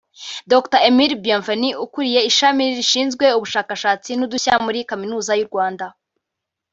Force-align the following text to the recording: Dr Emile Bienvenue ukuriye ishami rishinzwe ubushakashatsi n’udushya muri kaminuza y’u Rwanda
Dr 0.53 0.79
Emile 0.89 1.15
Bienvenue 1.25 1.79
ukuriye 1.85 2.19
ishami 2.29 2.63
rishinzwe 2.77 3.25
ubushakashatsi 3.37 4.09
n’udushya 4.15 4.53
muri 4.65 4.79
kaminuza 4.89 5.31
y’u 5.39 5.49
Rwanda 5.49 5.85